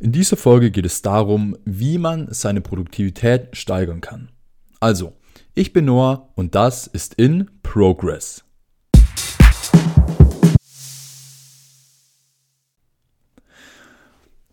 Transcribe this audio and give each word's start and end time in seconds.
In 0.00 0.10
dieser 0.10 0.36
Folge 0.36 0.72
geht 0.72 0.86
es 0.86 1.02
darum, 1.02 1.56
wie 1.64 1.98
man 1.98 2.26
seine 2.32 2.60
Produktivität 2.60 3.56
steigern 3.56 4.00
kann. 4.00 4.28
Also, 4.80 5.12
ich 5.54 5.72
bin 5.72 5.84
Noah 5.84 6.32
und 6.34 6.56
das 6.56 6.88
ist 6.88 7.14
in 7.14 7.48
Progress. 7.62 8.44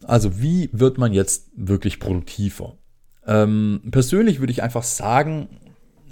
Also, 0.03 0.39
wie 0.39 0.69
wird 0.73 0.99
man 0.99 1.11
jetzt 1.11 1.49
wirklich 1.55 1.99
produktiver? 1.99 2.77
Ähm, 3.25 3.81
persönlich 3.89 4.39
würde 4.39 4.51
ich 4.51 4.61
einfach 4.61 4.83
sagen, 4.83 5.49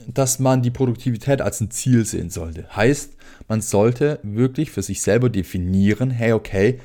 dass 0.07 0.39
man 0.39 0.63
die 0.63 0.71
Produktivität 0.71 1.41
als 1.41 1.61
ein 1.61 1.69
Ziel 1.69 2.03
sehen 2.03 2.31
sollte. 2.31 2.75
Heißt, 2.75 3.15
man 3.47 3.61
sollte 3.61 4.19
wirklich 4.23 4.71
für 4.71 4.81
sich 4.81 5.01
selber 5.01 5.29
definieren, 5.29 6.09
hey, 6.09 6.33
okay, 6.33 6.79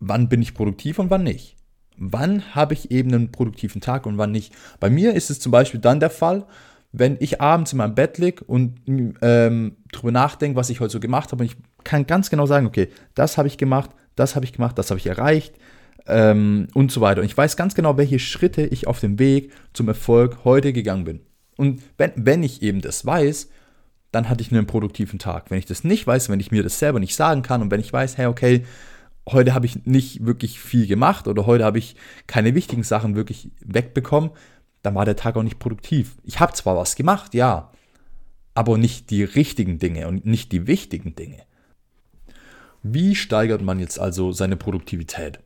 wann 0.00 0.28
bin 0.28 0.42
ich 0.42 0.52
produktiv 0.52 0.98
und 0.98 1.08
wann 1.08 1.22
nicht 1.22 1.56
wann 1.96 2.54
habe 2.54 2.74
ich 2.74 2.90
eben 2.90 3.14
einen 3.14 3.32
produktiven 3.32 3.80
Tag 3.80 4.06
und 4.06 4.18
wann 4.18 4.32
nicht. 4.32 4.54
Bei 4.80 4.90
mir 4.90 5.14
ist 5.14 5.30
es 5.30 5.40
zum 5.40 5.52
Beispiel 5.52 5.80
dann 5.80 6.00
der 6.00 6.10
Fall, 6.10 6.46
wenn 6.92 7.16
ich 7.20 7.40
abends 7.40 7.72
in 7.72 7.78
meinem 7.78 7.94
Bett 7.94 8.18
liege 8.18 8.44
und 8.44 8.74
ähm, 9.22 9.76
darüber 9.90 10.12
nachdenke, 10.12 10.56
was 10.56 10.70
ich 10.70 10.80
heute 10.80 10.92
so 10.92 11.00
gemacht 11.00 11.32
habe, 11.32 11.42
und 11.42 11.50
ich 11.50 11.56
kann 11.84 12.06
ganz 12.06 12.28
genau 12.28 12.46
sagen, 12.46 12.66
okay, 12.66 12.88
das 13.14 13.38
habe 13.38 13.48
ich 13.48 13.56
gemacht, 13.56 13.90
das 14.14 14.36
habe 14.36 14.44
ich 14.44 14.52
gemacht, 14.52 14.76
das 14.78 14.90
habe 14.90 14.98
ich 14.98 15.06
erreicht 15.06 15.54
ähm, 16.06 16.68
und 16.74 16.92
so 16.92 17.00
weiter. 17.00 17.20
Und 17.20 17.26
ich 17.26 17.36
weiß 17.36 17.56
ganz 17.56 17.74
genau, 17.74 17.96
welche 17.96 18.18
Schritte 18.18 18.62
ich 18.62 18.86
auf 18.86 19.00
dem 19.00 19.18
Weg 19.18 19.52
zum 19.72 19.88
Erfolg 19.88 20.44
heute 20.44 20.72
gegangen 20.72 21.04
bin. 21.04 21.20
Und 21.56 21.82
wenn, 21.96 22.12
wenn 22.16 22.42
ich 22.42 22.62
eben 22.62 22.80
das 22.80 23.06
weiß, 23.06 23.48
dann 24.10 24.28
hatte 24.28 24.42
ich 24.42 24.52
einen 24.52 24.66
produktiven 24.66 25.18
Tag. 25.18 25.50
Wenn 25.50 25.58
ich 25.58 25.66
das 25.66 25.84
nicht 25.84 26.06
weiß, 26.06 26.28
wenn 26.28 26.40
ich 26.40 26.50
mir 26.50 26.62
das 26.62 26.78
selber 26.78 27.00
nicht 27.00 27.16
sagen 27.16 27.42
kann 27.42 27.62
und 27.62 27.70
wenn 27.70 27.80
ich 27.80 27.92
weiß, 27.92 28.18
hey, 28.18 28.26
okay, 28.26 28.64
heute 29.28 29.54
habe 29.54 29.66
ich 29.66 29.86
nicht 29.86 30.24
wirklich 30.24 30.60
viel 30.60 30.86
gemacht 30.86 31.28
oder 31.28 31.46
heute 31.46 31.64
habe 31.64 31.78
ich 31.78 31.96
keine 32.26 32.54
wichtigen 32.54 32.82
Sachen 32.82 33.14
wirklich 33.14 33.50
wegbekommen, 33.60 34.30
dann 34.82 34.94
war 34.94 35.04
der 35.04 35.16
Tag 35.16 35.36
auch 35.36 35.42
nicht 35.42 35.58
produktiv. 35.58 36.16
Ich 36.24 36.40
habe 36.40 36.52
zwar 36.54 36.76
was 36.76 36.96
gemacht, 36.96 37.34
ja, 37.34 37.70
aber 38.54 38.78
nicht 38.78 39.10
die 39.10 39.24
richtigen 39.24 39.78
Dinge 39.78 40.08
und 40.08 40.26
nicht 40.26 40.52
die 40.52 40.66
wichtigen 40.66 41.14
Dinge. 41.14 41.42
Wie 42.82 43.14
steigert 43.14 43.62
man 43.62 43.78
jetzt 43.78 43.98
also 43.98 44.32
seine 44.32 44.56
Produktivität? 44.56 45.38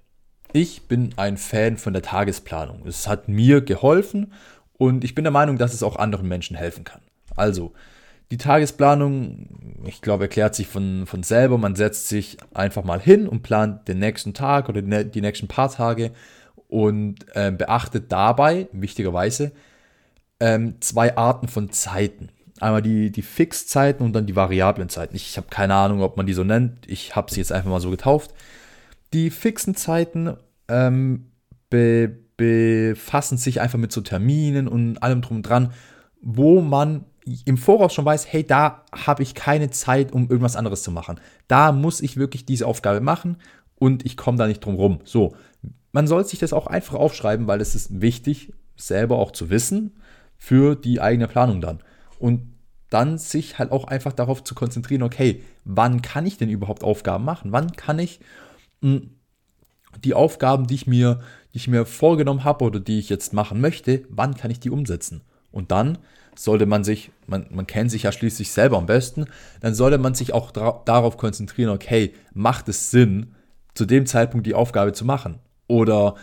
Ich 0.52 0.88
bin 0.88 1.12
ein 1.16 1.36
Fan 1.36 1.77
von 1.77 1.92
der 1.92 2.02
Tagesplanung. 2.02 2.86
Es 2.86 3.06
hat 3.06 3.28
mir 3.28 3.61
geholfen 3.61 4.33
und 4.78 5.05
ich 5.05 5.14
bin 5.14 5.24
der 5.24 5.33
Meinung, 5.33 5.58
dass 5.58 5.74
es 5.74 5.83
auch 5.83 5.96
anderen 5.96 6.28
Menschen 6.28 6.56
helfen 6.56 6.84
kann. 6.84 7.02
Also, 7.36 7.74
die 8.30 8.38
Tagesplanung, 8.38 9.82
ich 9.84 10.00
glaube, 10.02 10.24
erklärt 10.24 10.55
sich 10.55 10.66
von, 10.66 11.06
von 11.06 11.22
selber. 11.22 11.58
Man 11.58 11.77
setzt 11.77 12.08
sich 12.08 12.38
einfach 12.55 12.83
mal 12.83 13.00
hin 13.00 13.28
und 13.28 13.42
plant 13.42 13.86
den 13.86 13.98
nächsten 13.98 14.34
Tag 14.34 14.68
oder 14.68 14.83
die 14.83 15.20
nächsten 15.20 15.46
paar 15.46 15.70
Tage 15.70 16.10
und 16.68 17.24
äh, 17.34 17.52
beachtet 17.52 18.10
dabei, 18.10 18.68
wichtigerweise, 18.72 19.52
ähm, 20.41 20.74
zwei 20.80 21.16
Arten 21.16 21.46
von 21.46 21.70
Zeiten. 21.70 22.30
Einmal 22.58 22.83
die, 22.83 23.12
die 23.12 23.22
Fixzeiten 23.22 24.05
und 24.05 24.12
dann 24.14 24.27
die 24.27 24.34
variablen 24.34 24.88
Zeiten. 24.88 25.14
Ich, 25.14 25.28
ich 25.28 25.36
habe 25.36 25.48
keine 25.48 25.74
Ahnung, 25.74 26.02
ob 26.02 26.16
man 26.16 26.27
die 26.27 26.33
so 26.33 26.42
nennt. 26.42 26.88
Ich 26.88 27.14
habe 27.14 27.33
sie 27.33 27.40
jetzt 27.40 27.52
einfach 27.52 27.70
mal 27.70 27.80
so 27.80 27.90
getauft. 27.90 28.34
Die 29.12 29.30
fixen 29.30 29.77
Zeiten 29.77 30.36
ähm, 30.68 31.30
be, 31.70 32.16
befassen 32.36 33.38
sich 33.38 33.61
einfach 33.61 33.78
mit 33.78 33.92
so 33.92 34.00
Terminen 34.00 34.66
und 34.66 34.98
allem 34.98 35.22
drum 35.22 35.38
und 35.38 35.42
dran, 35.42 35.72
wo 36.20 36.61
man 36.61 37.05
im 37.44 37.58
Voraus 37.58 37.92
schon 37.92 38.05
weiß, 38.05 38.32
hey, 38.32 38.44
da 38.44 38.84
habe 38.92 39.22
ich 39.22 39.34
keine 39.34 39.70
Zeit, 39.70 40.12
um 40.12 40.28
irgendwas 40.28 40.56
anderes 40.56 40.82
zu 40.82 40.91
machen. 40.91 41.20
Da 41.48 41.72
muss 41.72 42.00
ich 42.00 42.16
wirklich 42.16 42.46
diese 42.46 42.66
Aufgabe 42.66 43.00
machen 43.00 43.38
und 43.74 44.06
ich 44.06 44.16
komme 44.16 44.38
da 44.38 44.46
nicht 44.46 44.64
drum 44.64 44.77
rum. 44.77 45.00
So, 45.05 45.34
man 45.92 46.06
soll 46.06 46.24
sich 46.24 46.38
das 46.38 46.52
auch 46.52 46.66
einfach 46.66 46.94
aufschreiben, 46.94 47.46
weil 47.46 47.60
es 47.60 47.74
ist 47.74 48.00
wichtig, 48.00 48.52
selber 48.77 49.18
auch 49.18 49.33
zu 49.33 49.50
wissen 49.50 49.96
für 50.36 50.77
die 50.77 51.00
eigene 51.00 51.27
Planung 51.27 51.60
dann. 51.60 51.80
Und 52.18 52.55
dann 52.91 53.18
sich 53.18 53.58
halt 53.58 53.72
auch 53.72 53.84
einfach 53.84 54.12
darauf 54.12 54.45
zu 54.45 54.55
konzentrieren, 54.55 55.02
okay, 55.02 55.42
wann 55.64 56.02
kann 56.02 56.27
ich 56.27 56.39
denn 56.39 56.48
überhaupt 56.48 56.84
Aufgaben 56.84 57.24
machen? 57.24 57.51
Wann 57.51 57.72
kann 57.72 57.98
ich 57.98 58.20
mh, 58.80 58.90
hm, 58.90 59.11
die 60.05 60.14
Aufgaben, 60.14 60.67
die 60.67 60.74
ich 60.74 60.86
mir, 60.86 61.20
die 61.52 61.58
ich 61.58 61.68
mir 61.68 61.86
vorgenommen 61.86 62.45
habe 62.45 62.64
oder 62.64 62.78
die 62.78 62.98
ich 62.98 63.08
jetzt 63.08 63.33
machen 63.33 63.61
möchte, 63.61 64.05
wann 64.11 64.36
kann 64.36 64.51
ich 64.51 64.61
die 64.61 64.70
umsetzen? 64.70 65.22
Und 65.56 65.70
dann 65.70 65.96
sollte 66.36 66.67
man 66.67 66.84
sich, 66.84 67.11
man, 67.27 67.46
man 67.50 67.67
kennt 67.67 67.90
sich 67.90 68.02
ja 68.02 68.12
schließlich 68.12 68.52
selber 68.52 68.77
am 68.77 68.84
besten, 68.84 69.24
dann 69.61 69.74
sollte 69.74 69.96
man 69.96 70.14
sich 70.14 70.34
auch 70.34 70.50
darauf 70.50 71.17
konzentrieren, 71.17 71.70
okay, 71.70 72.12
macht 72.34 72.68
es 72.68 72.90
Sinn, 72.90 73.34
zu 73.74 73.86
dem 73.86 74.05
Zeitpunkt 74.05 74.46
die 74.46 74.55
Aufgabe 74.55 74.92
zu 74.92 75.06
machen? 75.06 75.39
Oder 75.66 76.16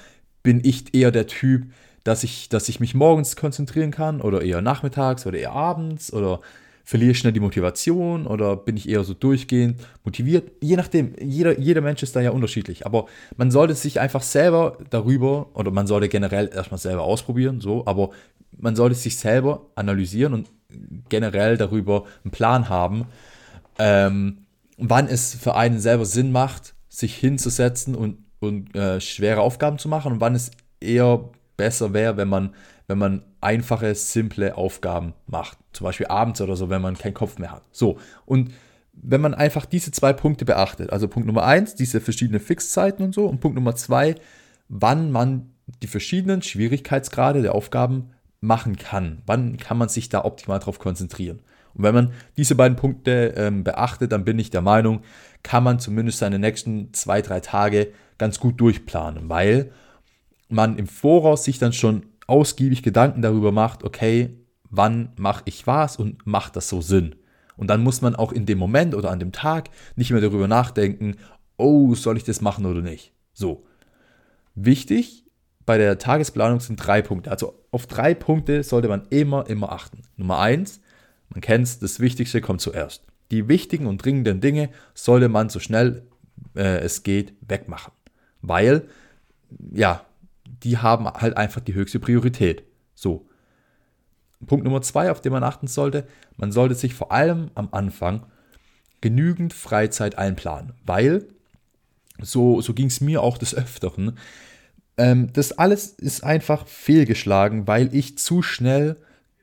bin 0.44 0.62
ich 0.64 0.94
eher 0.94 1.10
der 1.12 1.26
Typ, 1.26 1.66
dass 2.04 2.24
ich, 2.24 2.48
dass 2.50 2.70
ich 2.70 2.80
mich 2.80 2.94
morgens 2.94 3.36
konzentrieren 3.36 3.92
kann 3.92 4.22
oder 4.22 4.44
eher 4.44 4.62
nachmittags 4.62 5.26
oder 5.26 5.38
eher 5.38 5.54
abends 5.54 6.14
oder 6.14 6.42
verliere 6.84 7.12
ich 7.12 7.20
schnell 7.20 7.34
die 7.34 7.40
Motivation 7.40 8.28
oder 8.28 8.58
bin 8.58 8.76
ich 8.76 8.90
eher 8.90 9.04
so 9.04 9.14
durchgehend 9.14 9.80
motiviert? 10.04 10.52
Je 10.62 10.76
nachdem, 10.76 11.16
jeder, 11.20 11.58
jeder 11.58 11.82
Mensch 11.82 12.04
ist 12.04 12.16
da 12.16 12.22
ja 12.22 12.32
unterschiedlich. 12.32 12.86
Aber 12.86 13.08
man 13.38 13.52
sollte 13.52 13.74
sich 13.74 14.00
einfach 14.00 14.22
selber 14.22 14.78
darüber 14.90 15.48
oder 15.54 15.72
man 15.72 15.88
sollte 15.88 16.10
generell 16.10 16.52
erstmal 16.54 16.80
selber 16.80 17.04
ausprobieren, 17.04 17.62
so, 17.62 17.86
aber 17.88 18.10
man 18.58 18.76
sollte 18.76 18.96
sich 18.96 19.18
selber 19.18 19.68
analysieren 19.76 20.34
und 20.34 20.52
generell 21.10 21.58
darüber 21.58 22.06
einen 22.24 22.32
Plan 22.32 22.70
haben, 22.70 23.06
ähm, 23.80 24.46
wann 24.78 25.08
es 25.08 25.36
für 25.36 25.56
einen 25.56 25.80
selber 25.80 26.06
Sinn 26.06 26.32
macht, 26.32 26.74
sich 26.90 27.16
hinzusetzen 27.16 27.96
und, 27.96 28.18
und 28.40 28.76
äh, 28.76 29.00
schwere 29.02 29.42
Aufgaben 29.42 29.78
zu 29.78 29.90
machen 29.90 30.14
und 30.14 30.22
wann 30.22 30.36
es 30.36 30.52
eher 30.80 31.30
besser 31.58 31.94
wäre, 31.94 32.18
wenn 32.18 32.28
man, 32.28 32.54
wenn 32.88 32.98
man 32.98 33.24
einfache, 33.42 33.94
simple 33.96 34.58
Aufgaben 34.58 35.14
macht. 35.28 35.58
Zum 35.74 35.86
Beispiel 35.86 36.08
abends 36.08 36.42
oder 36.42 36.56
so, 36.56 36.70
wenn 36.70 36.82
man 36.82 36.98
keinen 36.98 37.14
Kopf 37.14 37.38
mehr 37.40 37.52
hat. 37.52 37.64
So, 37.72 37.98
und 38.26 38.52
wenn 38.94 39.22
man 39.22 39.34
einfach 39.34 39.66
diese 39.66 39.92
zwei 39.92 40.14
Punkte 40.14 40.46
beachtet, 40.46 40.92
also 40.92 41.08
Punkt 41.08 41.26
Nummer 41.26 41.44
eins, 41.44 41.76
diese 41.76 42.00
verschiedenen 42.00 42.40
Fixzeiten 42.40 43.04
und 43.04 43.16
so, 43.16 43.26
und 43.26 43.40
Punkt 43.40 43.56
Nummer 43.56 43.76
zwei, 43.76 44.16
wann 44.70 45.12
man 45.12 45.52
die 45.82 45.88
verschiedenen 45.88 46.42
Schwierigkeitsgrade 46.42 47.42
der 47.42 47.56
Aufgaben 47.56 48.10
machen 48.44 48.76
kann. 48.76 49.22
Wann 49.26 49.58
kann 49.58 49.78
man 49.78 49.90
sich 49.90 50.10
da 50.10 50.26
optimal 50.26 50.60
darauf 50.60 50.78
konzentrieren? 50.78 51.40
Und 51.74 51.84
wenn 51.84 51.96
man 51.96 52.14
diese 52.38 52.56
beiden 52.56 52.76
Punkte 52.76 53.34
ähm, 53.36 53.64
beachtet, 53.64 54.12
dann 54.12 54.26
bin 54.26 54.38
ich 54.38 54.50
der 54.50 54.62
Meinung, 54.62 55.02
kann 55.42 55.64
man 55.64 55.80
zumindest 55.80 56.20
seine 56.20 56.38
nächsten 56.38 56.94
zwei, 56.94 57.22
drei 57.22 57.40
Tage 57.40 57.94
ganz 58.18 58.40
gut 58.40 58.60
durchplanen, 58.60 59.30
weil 59.30 59.72
man 60.50 60.78
im 60.78 60.88
Voraus 60.88 61.46
sich 61.46 61.58
dann 61.58 61.74
schon 61.74 62.06
ausgiebig 62.28 62.84
Gedanken 62.84 63.22
darüber 63.22 63.52
macht, 63.52 63.84
okay, 63.84 64.38
wann 64.70 65.14
mache 65.16 65.44
ich 65.46 65.66
was 65.66 65.98
und 65.98 66.28
macht 66.28 66.56
das 66.56 66.70
so 66.70 66.82
Sinn? 66.82 67.16
Und 67.56 67.68
dann 67.68 67.82
muss 67.82 68.02
man 68.02 68.16
auch 68.16 68.32
in 68.32 68.46
dem 68.46 68.58
Moment 68.58 68.94
oder 68.94 69.10
an 69.10 69.20
dem 69.20 69.32
Tag 69.32 69.70
nicht 69.96 70.12
mehr 70.12 70.22
darüber 70.22 70.48
nachdenken, 70.48 71.16
oh, 71.58 71.96
soll 71.96 72.18
ich 72.18 72.24
das 72.24 72.42
machen 72.42 72.66
oder 72.66 72.82
nicht? 72.82 73.14
So. 73.34 73.66
Wichtig 74.56 75.23
bei 75.66 75.78
der 75.78 75.98
Tagesplanung 75.98 76.60
sind 76.60 76.78
drei 76.78 77.02
Punkte. 77.02 77.32
Also 77.32 77.60
auf 77.72 77.88
drei 77.88 78.14
Punkte 78.14 78.64
sollte 78.64 78.88
man 78.88 79.08
immer, 79.10 79.50
immer 79.50 79.72
achten. 79.72 80.04
Nummer 80.18 80.40
eins, 80.40 80.82
man 81.30 81.42
kennt 81.42 81.68
es, 81.68 81.80
das 81.80 82.00
Wichtigste 82.00 82.42
kommt 82.42 82.62
zuerst. 82.62 83.04
Die 83.32 83.48
wichtigen 83.48 83.88
und 83.88 84.04
dringenden 84.04 84.42
Dinge 84.42 84.70
sollte 84.94 85.30
man 85.30 85.50
so 85.50 85.60
schnell 85.60 86.04
äh, 86.56 86.80
es 86.80 87.04
geht 87.04 87.34
wegmachen. 87.42 87.94
Weil, 88.42 88.88
ja, 89.72 90.06
die 90.46 90.78
haben 90.78 91.08
halt 91.08 91.38
einfach 91.38 91.62
die 91.62 91.74
höchste 91.74 92.00
Priorität. 92.00 92.64
So. 92.96 93.28
Punkt 94.46 94.66
Nummer 94.66 94.82
zwei, 94.82 95.10
auf 95.10 95.22
den 95.22 95.32
man 95.32 95.44
achten 95.44 95.68
sollte, 95.68 96.06
man 96.36 96.52
sollte 96.52 96.76
sich 96.76 96.94
vor 96.94 97.12
allem 97.12 97.50
am 97.56 97.70
Anfang 97.72 98.26
genügend 99.00 99.54
Freizeit 99.54 100.18
einplanen, 100.18 100.74
weil 100.86 101.28
so, 102.22 102.62
so 102.62 102.74
ging 102.74 102.88
es 102.88 103.02
mir 103.02 103.22
auch 103.22 103.38
des 103.38 103.56
Öfteren. 103.56 104.18
Ähm, 104.98 105.32
das 105.34 105.58
alles 105.58 105.88
ist 105.88 106.24
einfach 106.24 106.68
fehlgeschlagen, 106.68 107.68
weil 107.68 107.94
ich 107.96 108.18
zu 108.18 108.42
schnell 108.42 108.98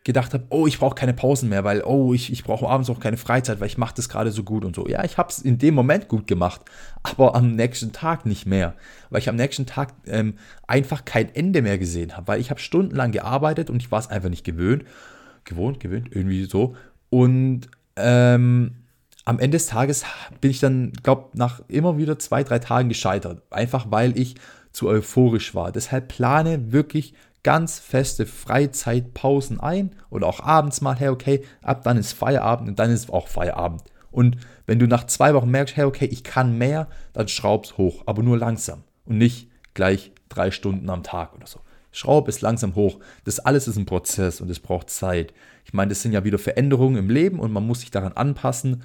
gedacht 0.04 0.32
habe, 0.32 0.44
oh, 0.48 0.66
ich 0.66 0.78
brauche 0.78 0.94
keine 0.94 1.12
Pausen 1.12 1.50
mehr, 1.50 1.62
weil, 1.62 1.82
oh, 1.82 2.14
ich, 2.14 2.32
ich 2.32 2.42
brauche 2.42 2.66
abends 2.66 2.88
auch 2.88 3.00
keine 3.00 3.18
Freizeit, 3.18 3.60
weil 3.60 3.66
ich 3.66 3.76
mache 3.76 3.94
das 3.94 4.08
gerade 4.08 4.32
so 4.32 4.44
gut 4.44 4.64
und 4.64 4.74
so. 4.74 4.88
Ja, 4.88 5.04
ich 5.04 5.18
habe 5.18 5.28
es 5.28 5.40
in 5.40 5.58
dem 5.58 5.74
Moment 5.74 6.08
gut 6.08 6.26
gemacht, 6.26 6.62
aber 7.02 7.34
am 7.34 7.54
nächsten 7.54 7.92
Tag 7.92 8.24
nicht 8.24 8.46
mehr, 8.46 8.74
weil 9.10 9.20
ich 9.20 9.28
am 9.28 9.36
nächsten 9.36 9.66
Tag 9.66 9.92
ähm, 10.06 10.34
einfach 10.66 11.04
kein 11.04 11.34
Ende 11.34 11.60
mehr 11.60 11.78
gesehen 11.78 12.16
habe, 12.16 12.28
weil 12.28 12.40
ich 12.40 12.50
habe 12.50 12.60
stundenlang 12.60 13.12
gearbeitet 13.12 13.68
und 13.68 13.82
ich 13.82 13.90
war 13.90 13.98
es 13.98 14.08
einfach 14.08 14.30
nicht 14.30 14.44
gewöhnt, 14.44 14.84
gewohnt, 15.44 15.80
gewöhnt, 15.80 16.08
irgendwie 16.12 16.44
so. 16.44 16.76
Und 17.10 17.68
ähm, 17.96 18.76
am 19.26 19.38
Ende 19.38 19.58
des 19.58 19.66
Tages 19.66 20.04
bin 20.40 20.50
ich 20.50 20.60
dann, 20.60 20.92
glaube 21.02 21.28
nach 21.34 21.60
immer 21.68 21.98
wieder 21.98 22.18
zwei, 22.18 22.42
drei 22.42 22.58
Tagen 22.58 22.88
gescheitert, 22.88 23.42
einfach 23.50 23.86
weil 23.90 24.18
ich 24.18 24.36
zu 24.72 24.88
euphorisch 24.88 25.54
war. 25.54 25.72
Deshalb 25.72 26.08
plane 26.08 26.72
wirklich 26.72 27.14
ganz 27.42 27.78
feste 27.78 28.26
Freizeitpausen 28.26 29.60
ein 29.60 29.96
oder 30.10 30.26
auch 30.26 30.40
abends 30.40 30.80
mal, 30.80 30.96
hey, 30.96 31.08
okay, 31.08 31.44
ab 31.62 31.82
dann 31.84 31.96
ist 31.96 32.12
Feierabend 32.12 32.68
und 32.68 32.78
dann 32.78 32.90
ist 32.90 33.10
auch 33.10 33.28
Feierabend. 33.28 33.82
Und 34.10 34.36
wenn 34.66 34.78
du 34.78 34.86
nach 34.86 35.04
zwei 35.06 35.34
Wochen 35.34 35.50
merkst, 35.50 35.76
hey, 35.76 35.84
okay, 35.84 36.06
ich 36.06 36.24
kann 36.24 36.58
mehr, 36.58 36.88
dann 37.12 37.28
schraub's 37.28 37.78
hoch, 37.78 38.02
aber 38.06 38.22
nur 38.22 38.36
langsam 38.36 38.82
und 39.06 39.18
nicht 39.18 39.48
gleich 39.74 40.12
drei 40.28 40.50
Stunden 40.50 40.90
am 40.90 41.02
Tag 41.02 41.34
oder 41.34 41.46
so. 41.46 41.60
Schraube 41.92 42.30
es 42.30 42.40
langsam 42.40 42.76
hoch. 42.76 43.00
Das 43.24 43.40
alles 43.40 43.66
ist 43.66 43.76
ein 43.76 43.86
Prozess 43.86 44.40
und 44.40 44.48
es 44.48 44.60
braucht 44.60 44.90
Zeit. 44.90 45.32
Ich 45.64 45.72
meine, 45.72 45.88
das 45.88 46.02
sind 46.02 46.12
ja 46.12 46.24
wieder 46.24 46.38
Veränderungen 46.38 46.96
im 46.96 47.10
Leben 47.10 47.40
und 47.40 47.52
man 47.52 47.66
muss 47.66 47.80
sich 47.80 47.90
daran 47.90 48.12
anpassen. 48.12 48.84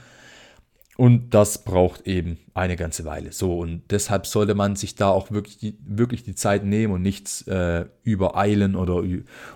Und 0.97 1.31
das 1.33 1.65
braucht 1.65 2.07
eben 2.07 2.37
eine 2.53 2.77
ganze 2.77 3.03
Weile. 3.03 3.33
So, 3.33 3.59
und 3.59 3.83
deshalb 3.89 4.25
sollte 4.25 4.55
man 4.55 4.77
sich 4.77 4.95
da 4.95 5.09
auch 5.09 5.29
wirklich 5.29 5.57
die, 5.57 5.77
wirklich 5.85 6.23
die 6.23 6.35
Zeit 6.35 6.63
nehmen 6.63 6.93
und 6.93 7.01
nichts 7.01 7.41
äh, 7.47 7.85
übereilen 8.03 8.75
oder, 8.75 9.03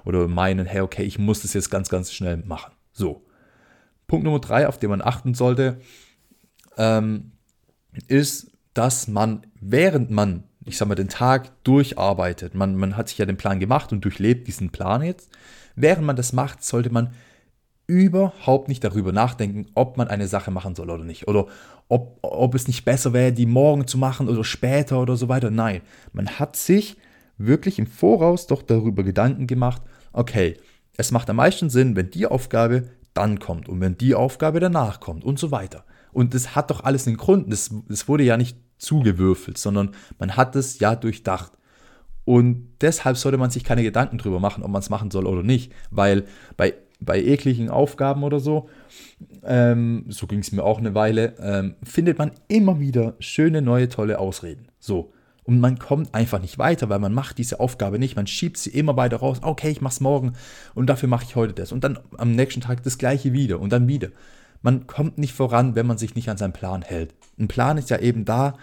oder 0.03 0.27
meinen, 0.27 0.65
hey, 0.65 0.81
okay, 0.81 1.03
ich 1.03 1.17
muss 1.17 1.41
das 1.41 1.53
jetzt 1.53 1.69
ganz, 1.69 1.89
ganz 1.89 2.11
schnell 2.11 2.37
machen. 2.37 2.73
So. 2.91 3.25
Punkt 4.07 4.25
Nummer 4.25 4.39
drei, 4.39 4.67
auf 4.67 4.79
den 4.79 4.89
man 4.89 5.01
achten 5.01 5.33
sollte, 5.33 5.79
ähm, 6.77 7.31
ist, 8.07 8.51
dass 8.73 9.07
man, 9.07 9.45
während 9.61 10.11
man, 10.11 10.43
ich 10.65 10.77
sag 10.77 10.89
mal, 10.89 10.95
den 10.95 11.09
Tag 11.09 11.63
durcharbeitet, 11.63 12.53
man, 12.53 12.75
man 12.75 12.97
hat 12.97 13.07
sich 13.07 13.17
ja 13.17 13.25
den 13.25 13.37
Plan 13.37 13.59
gemacht 13.59 13.93
und 13.93 14.03
durchlebt 14.03 14.47
diesen 14.47 14.71
Plan 14.71 15.03
jetzt, 15.03 15.29
während 15.75 16.05
man 16.05 16.15
das 16.17 16.33
macht, 16.33 16.63
sollte 16.63 16.89
man 16.89 17.13
überhaupt 17.89 18.67
nicht 18.67 18.83
darüber 18.83 19.11
nachdenken, 19.11 19.65
ob 19.73 19.97
man 19.97 20.09
eine 20.09 20.27
Sache 20.27 20.51
machen 20.51 20.75
soll 20.75 20.91
oder 20.91 21.03
nicht. 21.03 21.27
Oder 21.27 21.47
ob, 21.87 22.19
ob 22.21 22.53
es 22.53 22.67
nicht 22.67 22.85
besser 22.85 23.13
wäre, 23.13 23.33
die 23.33 23.47
morgen 23.47 23.87
zu 23.87 23.97
machen 23.97 24.29
oder 24.29 24.43
später 24.43 25.01
oder 25.01 25.17
so 25.17 25.27
weiter. 25.27 25.49
Nein, 25.49 25.81
man 26.13 26.27
hat 26.37 26.55
sich 26.55 26.97
wirklich 27.39 27.79
im 27.79 27.87
Voraus 27.87 28.45
doch 28.45 28.61
darüber 28.61 29.03
Gedanken 29.03 29.47
gemacht, 29.47 29.81
okay, 30.13 30.55
es 30.97 31.11
macht 31.11 31.31
am 31.31 31.37
meisten 31.37 31.71
Sinn, 31.71 31.95
wenn 31.95 32.11
die 32.11 32.27
Aufgabe 32.27 32.89
dann 33.15 33.39
kommt 33.39 33.67
und 33.67 33.81
wenn 33.81 33.97
die 33.97 34.13
Aufgabe 34.13 34.59
danach 34.59 34.99
kommt 34.99 35.23
und 35.23 35.39
so 35.39 35.49
weiter. 35.49 35.83
Und 36.11 36.35
das 36.35 36.55
hat 36.55 36.69
doch 36.69 36.83
alles 36.83 37.07
einen 37.07 37.17
Grund. 37.17 37.51
Das 37.51 38.07
wurde 38.07 38.23
ja 38.23 38.37
nicht 38.37 38.55
zugewürfelt, 38.77 39.57
sondern 39.57 39.95
man 40.19 40.37
hat 40.37 40.55
es 40.55 40.77
ja 40.77 40.95
durchdacht. 40.95 41.53
Und 42.23 42.67
deshalb 42.81 43.17
sollte 43.17 43.39
man 43.39 43.49
sich 43.49 43.63
keine 43.63 43.81
Gedanken 43.81 44.19
darüber 44.19 44.39
machen, 44.39 44.61
ob 44.61 44.69
man 44.69 44.81
es 44.81 44.91
machen 44.91 45.09
soll 45.09 45.25
oder 45.25 45.41
nicht. 45.41 45.73
Weil 45.89 46.25
bei 46.55 46.75
bei 46.99 47.21
ekligen 47.21 47.69
Aufgaben 47.69 48.23
oder 48.23 48.39
so, 48.39 48.69
ähm, 49.43 50.05
so 50.09 50.27
ging 50.27 50.39
es 50.39 50.51
mir 50.51 50.63
auch 50.63 50.79
eine 50.79 50.95
Weile, 50.95 51.35
ähm, 51.39 51.75
findet 51.83 52.17
man 52.17 52.31
immer 52.47 52.79
wieder 52.79 53.15
schöne, 53.19 53.61
neue, 53.61 53.89
tolle 53.89 54.19
Ausreden. 54.19 54.67
So. 54.79 55.13
Und 55.43 55.59
man 55.61 55.79
kommt 55.79 56.13
einfach 56.13 56.39
nicht 56.39 56.59
weiter, 56.59 56.89
weil 56.89 56.99
man 56.99 57.13
macht 57.13 57.39
diese 57.39 57.59
Aufgabe 57.59 57.97
nicht. 57.97 58.15
Man 58.15 58.27
schiebt 58.27 58.57
sie 58.57 58.69
immer 58.69 58.97
weiter 58.97 59.17
raus. 59.17 59.39
Okay, 59.41 59.71
ich 59.71 59.81
mach's 59.81 59.99
morgen 59.99 60.33
und 60.75 60.87
dafür 60.87 61.09
mache 61.09 61.25
ich 61.27 61.35
heute 61.35 61.53
das. 61.53 61.71
Und 61.71 61.83
dann 61.83 61.97
am 62.17 62.33
nächsten 62.33 62.61
Tag 62.61 62.83
das 62.83 62.99
gleiche 62.99 63.33
wieder 63.33 63.59
und 63.59 63.73
dann 63.73 63.87
wieder. 63.87 64.09
Man 64.61 64.85
kommt 64.85 65.17
nicht 65.17 65.33
voran, 65.33 65.73
wenn 65.73 65.87
man 65.87 65.97
sich 65.97 66.13
nicht 66.13 66.29
an 66.29 66.37
seinen 66.37 66.53
Plan 66.53 66.83
hält. 66.83 67.15
Ein 67.39 67.47
Plan 67.47 67.77
ist 67.77 67.89
ja 67.89 67.97
eben 67.97 68.25
da, 68.25 68.57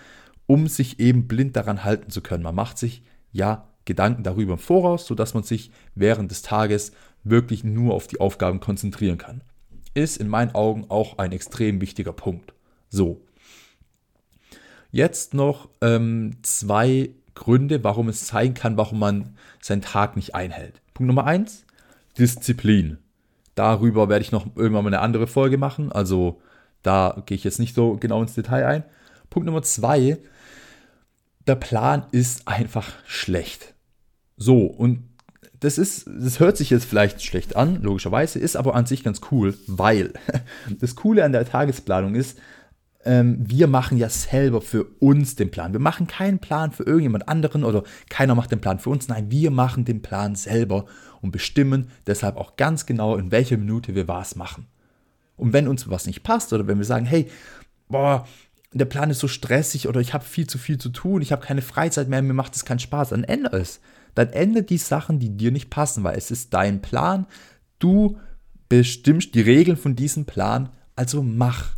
um 0.47 0.69
sich 0.69 1.01
eben 1.01 1.27
blind 1.27 1.57
daran 1.57 1.83
halten 1.83 2.11
zu 2.11 2.21
können. 2.21 2.45
Man 2.45 2.55
macht 2.55 2.79
sich 2.79 3.03
ja 3.33 3.67
Gedanken 3.85 4.23
darüber 4.23 4.55
im 4.55 4.59
Voraus, 4.59 5.07
sodass 5.07 5.35
man 5.35 5.43
sich 5.43 5.71
während 5.95 6.31
des 6.31 6.43
Tages 6.43 6.93
wirklich 7.31 7.65
nur 7.65 7.95
auf 7.95 8.07
die 8.07 8.21
Aufgaben 8.21 8.61
konzentrieren 8.61 9.19
kann. 9.19 9.43
Ist 9.95 10.19
in 10.19 10.29
meinen 10.29 10.55
Augen 10.55 10.87
auch 10.89 11.19
ein 11.19 11.33
extrem 11.33 11.81
wichtiger 11.81 12.13
Punkt. 12.13 12.53
So. 12.89 13.23
Jetzt 14.91 15.35
noch 15.35 15.69
ähm, 15.81 16.37
zwei 16.43 17.11
Gründe, 17.35 17.85
warum 17.85 18.09
es 18.09 18.27
sein 18.27 18.55
kann, 18.55 18.77
warum 18.77 18.99
man 18.99 19.37
seinen 19.61 19.83
Tag 19.83 20.17
nicht 20.17 20.35
einhält. 20.35 20.81
Punkt 20.95 21.09
Nummer 21.09 21.25
eins, 21.25 21.65
Disziplin. 22.19 22.99
Darüber 23.55 24.09
werde 24.09 24.23
ich 24.23 24.33
noch 24.33 24.47
irgendwann 24.55 24.85
mal 24.85 24.95
eine 24.95 25.01
andere 25.01 25.27
Folge 25.27 25.59
machen. 25.59 25.93
Also 25.93 26.41
da 26.83 27.23
gehe 27.27 27.37
ich 27.37 27.45
jetzt 27.45 27.59
nicht 27.59 27.75
so 27.75 27.97
genau 27.97 28.23
ins 28.23 28.35
Detail 28.35 28.67
ein. 28.67 28.85
Punkt 29.29 29.47
Nummer 29.47 29.63
zwei, 29.63 30.19
der 31.47 31.57
Plan 31.57 32.07
ist 32.13 32.49
einfach 32.49 32.93
schlecht. 33.07 33.75
So, 34.37 34.67
und 34.67 35.09
das 35.61 35.79
ist, 35.79 36.07
das 36.07 36.41
hört 36.41 36.57
sich 36.57 36.71
jetzt 36.71 36.85
vielleicht 36.85 37.23
schlecht 37.23 37.57
an, 37.57 37.83
logischerweise, 37.83 38.39
ist 38.39 38.57
aber 38.57 38.75
an 38.75 38.87
sich 38.87 39.03
ganz 39.05 39.21
cool, 39.31 39.55
weil 39.67 40.13
das 40.81 40.97
Coole 40.97 41.25
an 41.25 41.33
der 41.33 41.45
Tagesplanung 41.45 42.15
ist, 42.15 42.39
ähm, 43.05 43.37
wir 43.39 43.69
machen 43.69 43.97
ja 43.97 44.09
selber 44.09 44.61
für 44.61 44.85
uns 44.99 45.37
den 45.37 45.51
Plan. 45.51 45.73
Wir 45.73 45.81
machen 45.81 46.07
keinen 46.07 46.41
Plan 46.41 46.73
für 46.73 46.83
irgendjemand 46.83 47.29
anderen 47.29 47.65
oder 47.65 47.85
keiner 48.11 48.35
macht 48.35 48.51
den 48.51 48.61
Plan 48.61 48.81
für 48.81 48.91
uns. 48.91 49.09
Nein, 49.09 49.31
wir 49.31 49.51
machen 49.51 49.85
den 49.85 50.03
Plan 50.03 50.35
selber 50.35 50.87
und 51.23 51.31
bestimmen 51.31 51.89
deshalb 52.07 52.37
auch 52.37 52.57
ganz 52.57 52.85
genau, 52.85 53.17
in 53.17 53.31
welcher 53.31 53.57
Minute 53.57 53.95
wir 53.95 54.09
was 54.09 54.37
machen. 54.37 54.67
Und 55.37 55.53
wenn 55.53 55.69
uns 55.69 55.89
was 55.89 56.07
nicht 56.07 56.23
passt 56.23 56.53
oder 56.53 56.67
wenn 56.67 56.79
wir 56.79 56.85
sagen, 56.85 57.07
hey, 57.07 57.29
boah, 57.89 58.27
der 58.79 58.87
Plan 58.87 59.11
ist 59.11 59.21
so 59.21 59.29
stressig 59.29 59.89
oder 59.89 60.01
ich 60.01 60.15
habe 60.15 60.25
viel 60.25 60.47
zu 60.47 60.59
viel 60.59 60.79
zu 60.79 60.89
tun, 60.91 61.23
ich 61.23 61.33
habe 61.33 61.45
keine 61.45 61.63
Freizeit 61.63 62.09
mehr, 62.09 62.23
mir 62.23 62.35
macht 62.35 62.57
es 62.57 62.65
keinen 62.65 62.79
Spaß, 62.79 63.11
dann 63.11 63.25
ändere 63.25 63.59
es 63.59 63.81
dann 64.17 64.31
ändere 64.31 64.65
die 64.65 64.79
Sachen, 64.79 65.21
die 65.21 65.37
dir 65.37 65.53
nicht 65.53 65.71
passen, 65.71 66.03
weil 66.03 66.17
es 66.17 66.31
ist 66.33 66.53
dein 66.55 66.81
Plan. 66.81 67.27
Du 67.79 68.19
bestimmst 68.69 69.35
die 69.35 69.43
Regeln 69.43 69.77
von 69.77 69.95
diesem 69.95 70.25
Plan, 70.25 70.71
also 70.97 71.23
mach. 71.23 71.77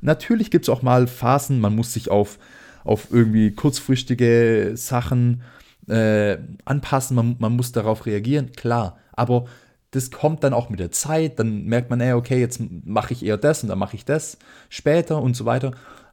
Natürlich 0.00 0.50
gibt 0.50 0.64
es 0.64 0.68
auch 0.68 0.82
mal 0.82 1.06
Phasen, 1.06 1.60
man 1.60 1.74
muss 1.74 1.92
sich 1.92 2.10
auf, 2.10 2.38
auf 2.84 3.12
irgendwie 3.12 3.52
kurzfristige 3.52 4.72
Sachen 4.74 5.42
äh, 5.88 6.38
anpassen, 6.64 7.14
man, 7.14 7.36
man 7.38 7.54
muss 7.54 7.72
darauf 7.72 8.06
reagieren, 8.06 8.52
klar. 8.52 8.98
Aber 9.12 9.46
das 9.92 10.10
kommt 10.10 10.42
dann 10.42 10.54
auch 10.54 10.70
mit 10.70 10.80
der 10.80 10.90
Zeit, 10.90 11.38
dann 11.38 11.64
merkt 11.64 11.90
man, 11.90 12.00
ey, 12.00 12.12
okay, 12.12 12.40
jetzt 12.40 12.60
mache 12.84 13.14
ich 13.14 13.24
eher 13.24 13.38
das 13.38 13.62
und 13.62 13.68
dann 13.68 13.78
mache 13.78 13.94
ich 13.94 14.04
das 14.04 14.36
später 14.68 15.22
und 15.22 15.36
so 15.36 15.44
weiter. 15.44 15.70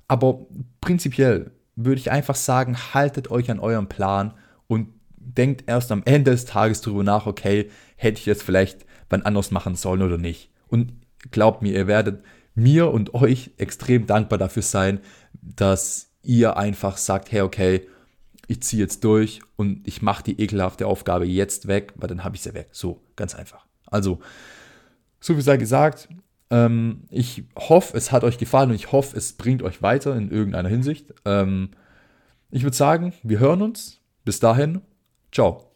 Aber 0.07 0.45
prinzipiell 0.81 1.51
würde 1.75 1.99
ich 1.99 2.11
einfach 2.11 2.35
sagen, 2.35 2.77
haltet 2.93 3.31
euch 3.31 3.51
an 3.51 3.59
eurem 3.59 3.87
Plan 3.87 4.33
und 4.67 4.89
denkt 5.17 5.63
erst 5.67 5.91
am 5.91 6.03
Ende 6.05 6.31
des 6.31 6.45
Tages 6.45 6.81
darüber 6.81 7.03
nach, 7.03 7.25
okay, 7.25 7.69
hätte 7.95 8.19
ich 8.19 8.25
jetzt 8.25 8.43
vielleicht 8.43 8.85
wann 9.09 9.23
anders 9.23 9.51
machen 9.51 9.75
sollen 9.75 10.01
oder 10.01 10.17
nicht. 10.17 10.49
Und 10.67 10.93
glaubt 11.31 11.61
mir, 11.61 11.73
ihr 11.73 11.87
werdet 11.87 12.23
mir 12.55 12.91
und 12.91 13.13
euch 13.13 13.51
extrem 13.57 14.07
dankbar 14.07 14.39
dafür 14.39 14.63
sein, 14.63 14.99
dass 15.41 16.11
ihr 16.23 16.57
einfach 16.57 16.97
sagt, 16.97 17.31
hey, 17.31 17.41
okay, 17.41 17.87
ich 18.47 18.61
ziehe 18.61 18.81
jetzt 18.81 19.03
durch 19.03 19.41
und 19.55 19.87
ich 19.87 20.01
mache 20.01 20.23
die 20.23 20.39
ekelhafte 20.39 20.87
Aufgabe 20.87 21.25
jetzt 21.25 21.67
weg, 21.67 21.93
weil 21.95 22.07
dann 22.07 22.23
habe 22.23 22.35
ich 22.35 22.41
sie 22.41 22.53
weg. 22.53 22.69
So, 22.71 23.01
ganz 23.15 23.35
einfach. 23.35 23.65
Also, 23.87 24.19
so 25.19 25.35
wie 25.37 25.41
sei 25.41 25.57
gesagt, 25.57 26.07
ähm, 26.49 27.03
ich 27.09 27.43
hoffe, 27.57 27.97
es 27.97 28.11
hat 28.11 28.23
euch 28.23 28.37
gefallen 28.37 28.69
und 28.69 28.75
ich 28.75 28.91
hoffe, 28.91 29.17
es 29.17 29.33
bringt 29.33 29.63
euch 29.63 29.81
weiter 29.81 30.15
in 30.15 30.29
irgendeiner 30.31 30.69
Hinsicht. 30.69 31.13
Ähm, 31.25 31.71
ich 32.51 32.63
würde 32.63 32.75
sagen, 32.75 33.13
wir 33.23 33.39
hören 33.39 33.61
uns. 33.61 34.01
Bis 34.23 34.39
dahin 34.39 34.81
Ciao. 35.35 35.74